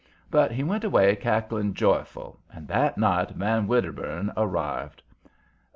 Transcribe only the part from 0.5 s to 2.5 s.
he went away cackling joyful,